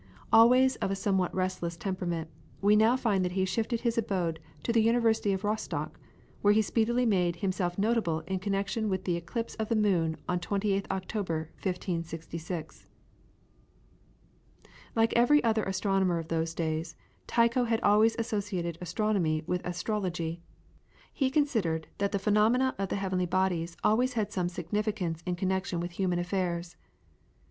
[0.33, 2.27] Always of a somewhat restless temperament,
[2.59, 5.99] we now find that he shifted his abode to the University of Rostock,
[6.41, 10.39] where he speedily made himself notable in connection with an eclipse of the moon on
[10.39, 12.87] 28th October, 1566.
[14.95, 16.95] Like every other astronomer of those days,
[17.27, 20.41] Tycho had always associated astronomy with astrology.
[21.13, 25.79] He considered that the phenomena of the heavenly bodies always had some significance in connection
[25.79, 26.75] with human affairs.